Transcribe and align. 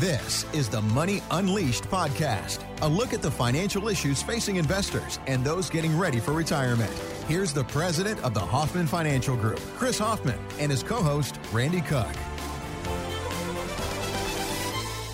This 0.00 0.44
is 0.52 0.68
the 0.68 0.82
Money 0.82 1.22
Unleashed 1.30 1.84
podcast, 1.84 2.62
a 2.82 2.86
look 2.86 3.14
at 3.14 3.22
the 3.22 3.30
financial 3.30 3.88
issues 3.88 4.22
facing 4.22 4.56
investors 4.56 5.18
and 5.26 5.42
those 5.42 5.70
getting 5.70 5.96
ready 5.96 6.20
for 6.20 6.34
retirement. 6.34 6.92
Here's 7.28 7.54
the 7.54 7.64
president 7.64 8.22
of 8.22 8.34
the 8.34 8.40
Hoffman 8.40 8.86
Financial 8.86 9.34
Group, 9.34 9.58
Chris 9.78 9.98
Hoffman, 9.98 10.38
and 10.58 10.70
his 10.70 10.82
co 10.82 10.96
host, 10.96 11.40
Randy 11.50 11.80
Cook. 11.80 12.10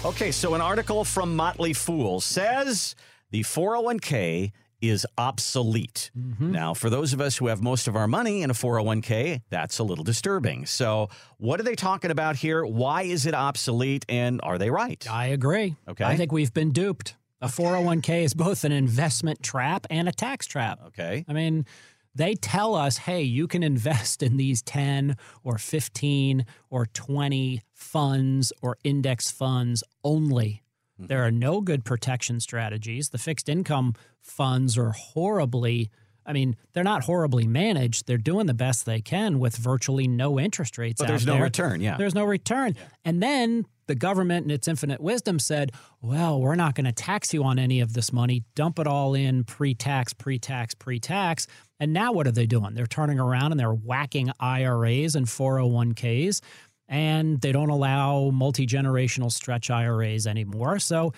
Okay, 0.04 0.32
so 0.32 0.54
an 0.54 0.60
article 0.60 1.04
from 1.04 1.36
Motley 1.36 1.74
Fool 1.74 2.20
says 2.20 2.96
the 3.30 3.42
401k 3.42 4.50
is 4.82 5.06
obsolete. 5.16 6.10
Mm-hmm. 6.18 6.52
Now, 6.52 6.74
for 6.74 6.90
those 6.90 7.12
of 7.12 7.20
us 7.20 7.36
who 7.36 7.46
have 7.46 7.62
most 7.62 7.88
of 7.88 7.96
our 7.96 8.08
money 8.08 8.42
in 8.42 8.50
a 8.50 8.54
401k, 8.54 9.42
that's 9.48 9.78
a 9.78 9.84
little 9.84 10.04
disturbing. 10.04 10.66
So, 10.66 11.08
what 11.38 11.60
are 11.60 11.62
they 11.62 11.76
talking 11.76 12.10
about 12.10 12.36
here? 12.36 12.66
Why 12.66 13.02
is 13.02 13.24
it 13.24 13.34
obsolete 13.34 14.04
and 14.08 14.40
are 14.42 14.58
they 14.58 14.70
right? 14.70 15.06
I 15.10 15.26
agree. 15.26 15.76
Okay. 15.88 16.04
I 16.04 16.16
think 16.16 16.32
we've 16.32 16.52
been 16.52 16.72
duped. 16.72 17.16
A 17.40 17.46
401k 17.46 18.22
is 18.22 18.34
both 18.34 18.64
an 18.64 18.72
investment 18.72 19.42
trap 19.42 19.86
and 19.90 20.08
a 20.08 20.12
tax 20.12 20.46
trap. 20.46 20.80
Okay. 20.88 21.24
I 21.28 21.32
mean, 21.32 21.66
they 22.14 22.34
tell 22.34 22.74
us, 22.74 22.98
hey, 22.98 23.22
you 23.22 23.48
can 23.48 23.62
invest 23.62 24.22
in 24.22 24.36
these 24.36 24.62
10 24.62 25.16
or 25.42 25.58
15 25.58 26.44
or 26.70 26.86
20 26.86 27.62
funds 27.72 28.52
or 28.62 28.76
index 28.84 29.30
funds 29.30 29.82
only. 30.04 30.61
There 31.06 31.24
are 31.24 31.30
no 31.30 31.60
good 31.60 31.84
protection 31.84 32.40
strategies. 32.40 33.10
The 33.10 33.18
fixed 33.18 33.48
income 33.48 33.94
funds 34.20 34.78
are 34.78 34.92
horribly, 34.92 35.90
I 36.24 36.32
mean, 36.32 36.56
they're 36.72 36.84
not 36.84 37.04
horribly 37.04 37.46
managed. 37.46 38.06
They're 38.06 38.18
doing 38.18 38.46
the 38.46 38.54
best 38.54 38.86
they 38.86 39.00
can 39.00 39.38
with 39.38 39.56
virtually 39.56 40.06
no 40.06 40.38
interest 40.38 40.78
rates. 40.78 41.00
But 41.00 41.08
there's 41.08 41.26
no 41.26 41.34
there. 41.34 41.42
return, 41.42 41.80
yeah. 41.80 41.96
There's 41.96 42.14
no 42.14 42.24
return. 42.24 42.76
And 43.04 43.22
then 43.22 43.66
the 43.86 43.94
government, 43.94 44.44
in 44.44 44.50
its 44.50 44.68
infinite 44.68 45.00
wisdom, 45.00 45.38
said, 45.38 45.72
well, 46.00 46.40
we're 46.40 46.54
not 46.54 46.74
going 46.74 46.86
to 46.86 46.92
tax 46.92 47.34
you 47.34 47.42
on 47.44 47.58
any 47.58 47.80
of 47.80 47.92
this 47.92 48.12
money. 48.12 48.44
Dump 48.54 48.78
it 48.78 48.86
all 48.86 49.14
in 49.14 49.44
pre 49.44 49.74
tax, 49.74 50.12
pre 50.12 50.38
tax, 50.38 50.74
pre 50.74 51.00
tax. 51.00 51.46
And 51.80 51.92
now 51.92 52.12
what 52.12 52.26
are 52.26 52.32
they 52.32 52.46
doing? 52.46 52.74
They're 52.74 52.86
turning 52.86 53.18
around 53.18 53.50
and 53.50 53.58
they're 53.58 53.72
whacking 53.72 54.30
IRAs 54.38 55.16
and 55.16 55.26
401ks 55.26 56.40
and 56.88 57.40
they 57.40 57.52
don't 57.52 57.70
allow 57.70 58.30
multi 58.30 58.66
generational 58.66 59.30
stretch 59.30 59.70
IRAs 59.70 60.26
anymore. 60.26 60.78
So 60.78 61.12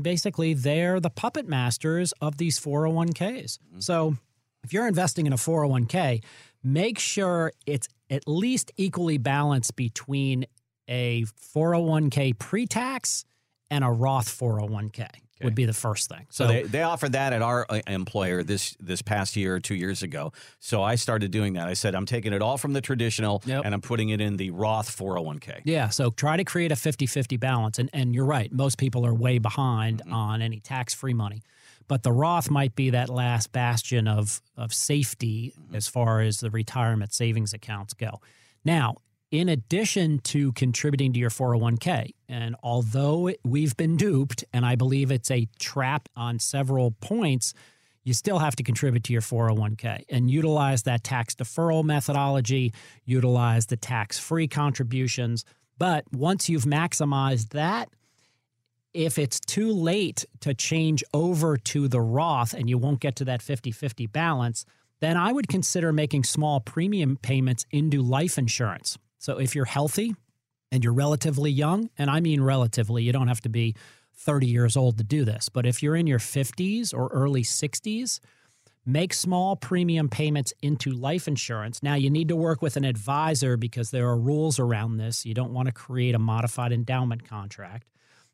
basically, 0.00 0.54
they're 0.54 1.00
the 1.00 1.10
puppet 1.10 1.48
masters 1.48 2.12
of 2.20 2.36
these 2.38 2.58
401ks. 2.58 3.58
Mm-hmm. 3.58 3.80
So 3.80 4.16
if 4.64 4.72
you're 4.72 4.86
investing 4.86 5.26
in 5.26 5.32
a 5.32 5.36
401k, 5.36 6.22
make 6.62 6.98
sure 6.98 7.52
it's 7.66 7.88
at 8.10 8.26
least 8.26 8.72
equally 8.76 9.18
balanced 9.18 9.76
between 9.76 10.46
a 10.88 11.24
401k 11.54 12.38
pre 12.38 12.66
tax 12.66 13.24
and 13.70 13.84
a 13.84 13.90
Roth 13.90 14.28
401k. 14.28 15.06
Would 15.44 15.54
be 15.54 15.64
the 15.66 15.72
first 15.72 16.08
thing. 16.08 16.26
So 16.30 16.46
they, 16.46 16.62
they 16.62 16.82
offered 16.82 17.12
that 17.12 17.32
at 17.32 17.42
our 17.42 17.64
uh, 17.68 17.80
employer 17.86 18.42
this 18.42 18.76
this 18.80 19.02
past 19.02 19.36
year 19.36 19.54
or 19.54 19.60
two 19.60 19.74
years 19.74 20.02
ago. 20.02 20.32
So 20.60 20.82
I 20.82 20.94
started 20.96 21.30
doing 21.30 21.52
that. 21.54 21.68
I 21.68 21.74
said 21.74 21.94
I'm 21.94 22.06
taking 22.06 22.32
it 22.32 22.42
all 22.42 22.58
from 22.58 22.72
the 22.72 22.80
traditional 22.80 23.42
Yep. 23.46 23.62
and 23.64 23.74
I'm 23.74 23.80
putting 23.80 24.08
it 24.08 24.20
in 24.20 24.36
the 24.36 24.50
Roth 24.50 24.94
401k. 24.96 25.60
Yeah, 25.64 25.88
so 25.88 26.10
try 26.10 26.36
to 26.36 26.44
create 26.44 26.72
a 26.72 26.76
50-50 26.76 27.38
balance 27.38 27.78
and 27.78 27.88
and 27.92 28.14
you're 28.14 28.24
right, 28.24 28.52
most 28.52 28.78
people 28.78 29.04
are 29.06 29.14
way 29.14 29.38
behind 29.38 30.00
Mm-hmm. 30.00 30.12
on 30.14 30.42
any 30.42 30.60
tax-free 30.60 31.14
money. 31.14 31.42
But 31.86 32.02
the 32.02 32.12
Roth 32.12 32.50
might 32.50 32.74
be 32.74 32.90
that 32.90 33.08
last 33.08 33.52
bastion 33.52 34.06
of 34.08 34.42
of 34.56 34.72
safety 34.74 35.54
Mm-hmm. 35.58 35.74
as 35.76 35.88
far 35.88 36.20
as 36.20 36.40
the 36.40 36.50
retirement 36.50 37.12
savings 37.12 37.52
accounts 37.52 37.94
go. 37.94 38.20
Now, 38.64 38.96
in 39.30 39.48
addition 39.48 40.20
to 40.20 40.52
contributing 40.52 41.12
to 41.12 41.18
your 41.18 41.30
401k, 41.30 42.12
and 42.28 42.56
although 42.62 43.30
we've 43.44 43.76
been 43.76 43.96
duped 43.96 44.44
and 44.52 44.64
I 44.64 44.74
believe 44.74 45.10
it's 45.10 45.30
a 45.30 45.48
trap 45.58 46.08
on 46.16 46.38
several 46.38 46.92
points, 46.92 47.52
you 48.04 48.14
still 48.14 48.38
have 48.38 48.56
to 48.56 48.62
contribute 48.62 49.04
to 49.04 49.12
your 49.12 49.20
401k 49.20 50.04
and 50.08 50.30
utilize 50.30 50.84
that 50.84 51.04
tax 51.04 51.34
deferral 51.34 51.84
methodology, 51.84 52.72
utilize 53.04 53.66
the 53.66 53.76
tax 53.76 54.18
free 54.18 54.48
contributions. 54.48 55.44
But 55.76 56.04
once 56.10 56.48
you've 56.48 56.64
maximized 56.64 57.50
that, 57.50 57.90
if 58.94 59.18
it's 59.18 59.38
too 59.40 59.70
late 59.70 60.24
to 60.40 60.54
change 60.54 61.04
over 61.12 61.58
to 61.58 61.86
the 61.86 62.00
Roth 62.00 62.54
and 62.54 62.70
you 62.70 62.78
won't 62.78 63.00
get 63.00 63.16
to 63.16 63.26
that 63.26 63.42
50 63.42 63.72
50 63.72 64.06
balance, 64.06 64.64
then 65.00 65.18
I 65.18 65.30
would 65.30 65.46
consider 65.46 65.92
making 65.92 66.24
small 66.24 66.60
premium 66.60 67.18
payments 67.20 67.66
into 67.70 68.00
life 68.00 68.38
insurance. 68.38 68.98
So 69.18 69.38
if 69.38 69.54
you're 69.54 69.64
healthy 69.64 70.14
and 70.72 70.82
you're 70.82 70.92
relatively 70.92 71.50
young, 71.50 71.90
and 71.98 72.10
I 72.10 72.20
mean 72.20 72.40
relatively, 72.40 73.02
you 73.02 73.12
don't 73.12 73.28
have 73.28 73.40
to 73.42 73.48
be 73.48 73.74
30 74.14 74.46
years 74.46 74.76
old 74.76 74.98
to 74.98 75.04
do 75.04 75.24
this, 75.24 75.48
but 75.48 75.66
if 75.66 75.82
you're 75.82 75.96
in 75.96 76.06
your 76.06 76.18
50s 76.18 76.92
or 76.92 77.08
early 77.08 77.42
60s, 77.42 78.20
make 78.84 79.12
small 79.12 79.54
premium 79.54 80.08
payments 80.08 80.52
into 80.62 80.90
life 80.90 81.28
insurance. 81.28 81.82
Now, 81.82 81.94
you 81.94 82.08
need 82.08 82.28
to 82.28 82.36
work 82.36 82.62
with 82.62 82.76
an 82.76 82.84
advisor 82.84 83.56
because 83.56 83.90
there 83.90 84.08
are 84.08 84.16
rules 84.16 84.58
around 84.58 84.96
this. 84.96 85.26
You 85.26 85.34
don't 85.34 85.52
want 85.52 85.66
to 85.66 85.72
create 85.72 86.14
a 86.14 86.18
modified 86.18 86.72
endowment 86.72 87.28
contract, 87.28 87.86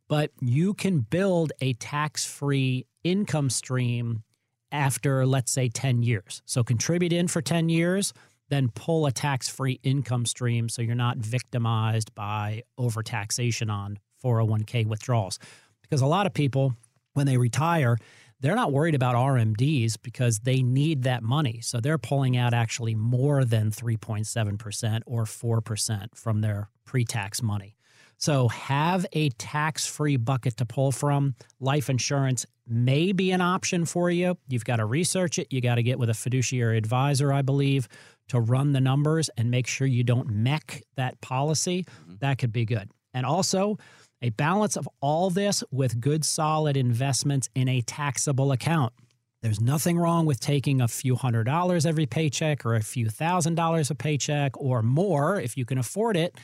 but 0.07 0.31
you 0.41 0.73
can 0.75 1.01
build 1.01 1.53
a 1.61 1.73
tax 1.75 2.25
free 2.25 2.87
income 3.03 3.51
stream 3.51 4.23
after, 4.71 5.27
let's 5.27 5.51
say, 5.51 5.69
10 5.69 6.03
years. 6.03 6.41
So 6.47 6.63
contribute 6.63 7.13
in 7.13 7.27
for 7.27 7.43
10 7.43 7.69
years, 7.69 8.13
then 8.49 8.71
pull 8.75 9.07
a 9.07 9.13
tax 9.13 9.49
free 9.49 9.81
income 9.83 10.27
stream 10.27 10.69
so 10.69 10.83
you're 10.83 10.95
not 10.95 11.19
victimized 11.19 12.15
by 12.15 12.63
overtaxation 12.79 13.71
on 13.71 13.99
401k 14.23 14.87
withdrawals. 14.87 15.39
Because 15.83 16.01
a 16.01 16.07
lot 16.07 16.27
of 16.27 16.35
people, 16.35 16.75
when 17.15 17.27
they 17.27 17.37
retire, 17.37 17.97
they're 18.41 18.55
not 18.55 18.73
worried 18.73 18.95
about 18.95 19.15
RMDs 19.15 19.97
because 20.03 20.41
they 20.41 20.63
need 20.63 21.05
that 21.05 21.23
money. 21.23 21.61
So 21.63 21.81
they're 21.81 21.99
pulling 21.99 22.37
out 22.37 22.53
actually 22.53 22.95
more 22.95 23.45
than 23.45 23.71
3.7% 23.71 25.03
or 25.07 25.25
4% 25.25 26.09
from 26.15 26.41
their 26.41 26.69
pre 26.85 27.05
tax 27.05 27.43
money. 27.43 27.77
So 28.25 28.49
have 28.49 29.05
a 29.13 29.29
tax 29.29 29.87
free 29.87 30.17
bucket 30.17 30.57
to 30.57 30.65
pull 30.65 30.93
from. 30.93 31.35
Life 31.61 31.91
insurance 31.91 32.47
may 32.67 33.13
be 33.13 33.33
an 33.33 33.43
option 33.43 33.85
for 33.85 34.09
you. 34.09 34.39
You've 34.49 34.65
got 34.65 34.77
to 34.77 34.87
research 34.87 35.39
it. 35.39 35.49
You 35.53 35.61
got 35.61 35.75
to 35.75 35.83
get 35.83 35.99
with 35.99 36.09
a 36.09 36.15
fiduciary 36.15 36.79
advisor, 36.79 37.35
I 37.35 37.43
believe, 37.43 37.87
to 38.29 38.41
run 38.41 38.73
the 38.73 38.81
numbers 38.81 39.29
and 39.37 39.51
make 39.51 39.67
sure 39.67 39.87
you 39.87 40.05
don't 40.05 40.31
MEC 40.31 40.81
that 40.97 41.21
policy. 41.21 41.85
Mm-hmm. 41.85 42.15
That 42.21 42.39
could 42.39 42.51
be 42.51 42.65
good. 42.65 42.91
And 43.13 43.27
also, 43.27 43.77
a 44.23 44.31
balance 44.31 44.79
of 44.79 44.89
all 45.03 45.29
this 45.29 45.63
with 45.71 46.01
good, 46.01 46.25
solid 46.25 46.79
investments 46.79 47.51
in 47.55 47.69
a 47.69 47.83
taxable 47.83 48.53
account. 48.53 48.95
There's 49.43 49.61
nothing 49.61 49.99
wrong 49.99 50.25
with 50.25 50.41
taking 50.41 50.81
a 50.81 50.89
few 50.89 51.15
hundred 51.15 51.45
dollars 51.45 51.85
every 51.85 52.07
paycheck 52.07 52.65
or 52.65 52.75
a 52.75 52.81
few 52.81 53.11
thousand 53.11 53.57
dollars 53.57 53.91
a 53.91 53.95
paycheck 53.95 54.59
or 54.59 54.81
more 54.81 55.39
if 55.39 55.59
you 55.59 55.67
can 55.67 55.77
afford 55.77 56.17
it 56.17 56.35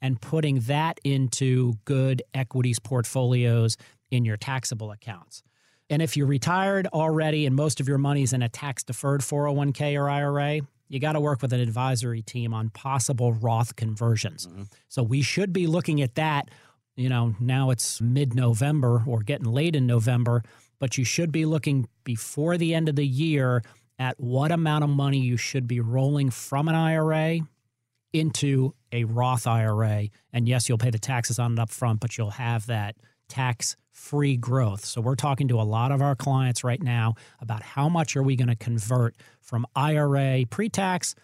and 0.00 0.20
putting 0.20 0.60
that 0.60 0.98
into 1.04 1.74
good 1.84 2.22
equities 2.34 2.78
portfolios 2.78 3.76
in 4.10 4.24
your 4.24 4.36
taxable 4.36 4.90
accounts. 4.90 5.42
And 5.88 6.02
if 6.02 6.16
you're 6.16 6.26
retired 6.26 6.88
already 6.92 7.46
and 7.46 7.54
most 7.54 7.80
of 7.80 7.88
your 7.88 7.98
money's 7.98 8.32
in 8.32 8.42
a 8.42 8.48
tax 8.48 8.82
deferred 8.82 9.20
401k 9.20 9.98
or 9.98 10.10
IRA, 10.10 10.60
you 10.88 11.00
got 11.00 11.12
to 11.12 11.20
work 11.20 11.42
with 11.42 11.52
an 11.52 11.60
advisory 11.60 12.22
team 12.22 12.54
on 12.54 12.70
possible 12.70 13.32
Roth 13.32 13.76
conversions. 13.76 14.46
Mm-hmm. 14.46 14.62
So 14.88 15.02
we 15.02 15.22
should 15.22 15.52
be 15.52 15.66
looking 15.66 16.02
at 16.02 16.14
that. 16.16 16.50
You 16.96 17.08
know, 17.08 17.34
now 17.40 17.70
it's 17.70 18.00
mid 18.00 18.34
November 18.34 19.02
or 19.06 19.20
getting 19.20 19.46
late 19.46 19.76
in 19.76 19.86
November, 19.86 20.42
but 20.78 20.96
you 20.98 21.04
should 21.04 21.30
be 21.30 21.44
looking 21.44 21.88
before 22.04 22.56
the 22.56 22.74
end 22.74 22.88
of 22.88 22.96
the 22.96 23.06
year 23.06 23.62
at 23.98 24.18
what 24.20 24.52
amount 24.52 24.84
of 24.84 24.90
money 24.90 25.18
you 25.18 25.36
should 25.36 25.66
be 25.66 25.80
rolling 25.80 26.30
from 26.30 26.68
an 26.68 26.74
IRA 26.74 27.40
into 28.12 28.74
a 28.96 29.04
Roth 29.04 29.46
IRA. 29.46 30.08
And 30.32 30.48
yes, 30.48 30.68
you'll 30.68 30.78
pay 30.78 30.90
the 30.90 30.98
taxes 30.98 31.38
on 31.38 31.52
it 31.52 31.58
up 31.58 31.70
front, 31.70 32.00
but 32.00 32.16
you'll 32.16 32.30
have 32.30 32.66
that 32.66 32.96
tax 33.28 33.76
free 33.90 34.36
growth. 34.36 34.84
So 34.84 35.00
we're 35.00 35.14
talking 35.16 35.48
to 35.48 35.60
a 35.60 35.62
lot 35.62 35.92
of 35.92 36.00
our 36.00 36.14
clients 36.14 36.64
right 36.64 36.82
now 36.82 37.14
about 37.40 37.62
how 37.62 37.88
much 37.88 38.16
are 38.16 38.22
we 38.22 38.36
going 38.36 38.48
to 38.48 38.56
convert 38.56 39.16
from 39.40 39.66
IRA 39.74 40.44
pre-tax 40.48 41.14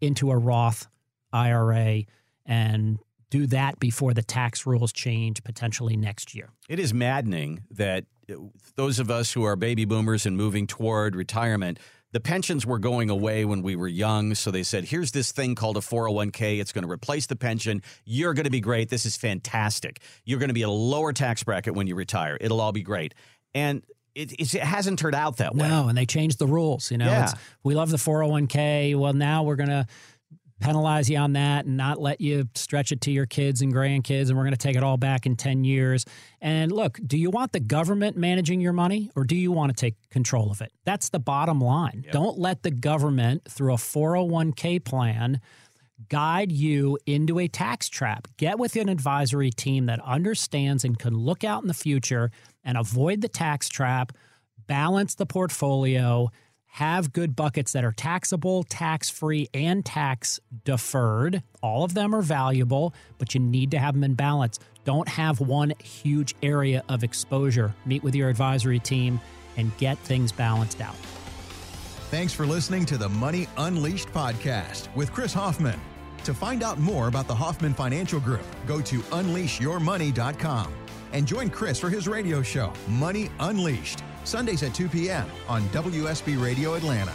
into 0.00 0.30
a 0.30 0.36
Roth 0.36 0.88
IRA 1.32 2.02
and 2.44 2.98
do 3.30 3.46
that 3.46 3.78
before 3.80 4.12
the 4.12 4.22
tax 4.22 4.66
rules 4.66 4.92
change 4.92 5.42
potentially 5.42 5.96
next 5.96 6.34
year. 6.34 6.50
It 6.68 6.78
is 6.78 6.92
maddening 6.92 7.62
that 7.70 8.04
uh, 8.30 8.34
those 8.76 8.98
of 8.98 9.10
us 9.10 9.32
who 9.32 9.44
are 9.44 9.56
baby 9.56 9.84
boomers 9.84 10.26
and 10.26 10.36
moving 10.36 10.66
toward 10.66 11.16
retirement, 11.16 11.78
the 12.12 12.20
pensions 12.20 12.64
were 12.66 12.78
going 12.78 13.10
away 13.10 13.44
when 13.44 13.62
we 13.62 13.74
were 13.74 13.88
young. 13.88 14.34
So 14.34 14.50
they 14.50 14.62
said, 14.62 14.84
here's 14.84 15.12
this 15.12 15.32
thing 15.32 15.54
called 15.54 15.76
a 15.76 15.80
401k. 15.80 16.60
It's 16.60 16.72
going 16.72 16.84
to 16.84 16.90
replace 16.90 17.26
the 17.26 17.36
pension. 17.36 17.82
You're 18.04 18.34
going 18.34 18.44
to 18.44 18.50
be 18.50 18.60
great. 18.60 18.88
This 18.90 19.06
is 19.06 19.16
fantastic. 19.16 20.00
You're 20.24 20.38
going 20.38 20.48
to 20.50 20.54
be 20.54 20.62
at 20.62 20.68
a 20.68 20.72
lower 20.72 21.12
tax 21.12 21.42
bracket 21.42 21.74
when 21.74 21.86
you 21.86 21.94
retire. 21.94 22.36
It'll 22.40 22.60
all 22.60 22.72
be 22.72 22.82
great. 22.82 23.14
And 23.54 23.82
it, 24.14 24.32
it 24.32 24.52
hasn't 24.60 24.98
turned 24.98 25.14
out 25.14 25.38
that 25.38 25.54
way. 25.54 25.66
No, 25.66 25.88
and 25.88 25.96
they 25.96 26.04
changed 26.04 26.38
the 26.38 26.46
rules. 26.46 26.90
You 26.90 26.98
know, 26.98 27.06
Yeah. 27.06 27.22
it's, 27.24 27.34
we 27.62 27.74
love 27.74 27.90
the 27.90 27.96
401k. 27.96 28.94
Well, 28.94 29.14
now 29.14 29.42
we're 29.44 29.56
going 29.56 29.70
to 29.70 29.86
penalize 30.62 31.10
you 31.10 31.18
on 31.18 31.32
that 31.32 31.66
and 31.66 31.76
not 31.76 32.00
let 32.00 32.20
you 32.20 32.48
stretch 32.54 32.92
it 32.92 33.00
to 33.02 33.10
your 33.10 33.26
kids 33.26 33.62
and 33.62 33.74
grandkids 33.74 34.28
and 34.28 34.36
we're 34.36 34.44
going 34.44 34.52
to 34.52 34.56
take 34.56 34.76
it 34.76 34.82
all 34.82 34.96
back 34.96 35.26
in 35.26 35.36
10 35.36 35.64
years. 35.64 36.04
And 36.40 36.70
look, 36.70 36.98
do 37.04 37.18
you 37.18 37.30
want 37.30 37.52
the 37.52 37.60
government 37.60 38.16
managing 38.16 38.60
your 38.60 38.72
money 38.72 39.10
or 39.16 39.24
do 39.24 39.36
you 39.36 39.50
want 39.50 39.76
to 39.76 39.80
take 39.80 39.96
control 40.10 40.50
of 40.50 40.60
it? 40.60 40.72
That's 40.84 41.08
the 41.08 41.18
bottom 41.18 41.60
line. 41.60 42.02
Yep. 42.04 42.12
Don't 42.12 42.38
let 42.38 42.62
the 42.62 42.70
government 42.70 43.42
through 43.50 43.74
a 43.74 43.76
401k 43.76 44.84
plan 44.84 45.40
guide 46.08 46.52
you 46.52 46.98
into 47.06 47.38
a 47.38 47.48
tax 47.48 47.88
trap. 47.88 48.28
Get 48.36 48.58
with 48.58 48.76
an 48.76 48.88
advisory 48.88 49.50
team 49.50 49.86
that 49.86 50.00
understands 50.00 50.84
and 50.84 50.98
can 50.98 51.14
look 51.14 51.44
out 51.44 51.62
in 51.62 51.68
the 51.68 51.74
future 51.74 52.30
and 52.64 52.78
avoid 52.78 53.20
the 53.20 53.28
tax 53.28 53.68
trap, 53.68 54.12
balance 54.66 55.14
the 55.14 55.26
portfolio, 55.26 56.30
have 56.72 57.12
good 57.12 57.36
buckets 57.36 57.72
that 57.72 57.84
are 57.84 57.92
taxable, 57.92 58.62
tax 58.64 59.10
free, 59.10 59.48
and 59.52 59.84
tax 59.84 60.40
deferred. 60.64 61.42
All 61.62 61.84
of 61.84 61.92
them 61.92 62.14
are 62.14 62.22
valuable, 62.22 62.94
but 63.18 63.34
you 63.34 63.40
need 63.40 63.70
to 63.72 63.78
have 63.78 63.92
them 63.92 64.04
in 64.04 64.14
balance. 64.14 64.58
Don't 64.84 65.06
have 65.06 65.40
one 65.40 65.74
huge 65.82 66.34
area 66.42 66.82
of 66.88 67.04
exposure. 67.04 67.74
Meet 67.84 68.02
with 68.02 68.14
your 68.14 68.30
advisory 68.30 68.78
team 68.78 69.20
and 69.58 69.76
get 69.76 69.98
things 69.98 70.32
balanced 70.32 70.80
out. 70.80 70.96
Thanks 72.10 72.32
for 72.32 72.46
listening 72.46 72.86
to 72.86 72.96
the 72.96 73.08
Money 73.08 73.48
Unleashed 73.58 74.08
podcast 74.08 74.94
with 74.94 75.12
Chris 75.12 75.34
Hoffman. 75.34 75.78
To 76.24 76.32
find 76.32 76.62
out 76.62 76.78
more 76.78 77.08
about 77.08 77.26
the 77.26 77.34
Hoffman 77.34 77.74
Financial 77.74 78.20
Group, 78.20 78.46
go 78.66 78.80
to 78.80 79.00
unleashyourmoney.com 79.00 80.72
and 81.12 81.26
join 81.26 81.50
Chris 81.50 81.78
for 81.78 81.90
his 81.90 82.08
radio 82.08 82.40
show, 82.40 82.72
Money 82.88 83.30
Unleashed, 83.40 84.02
Sundays 84.24 84.62
at 84.62 84.74
2 84.74 84.88
p.m. 84.88 85.26
on 85.48 85.62
WSB 85.70 86.42
Radio 86.42 86.74
Atlanta. 86.74 87.14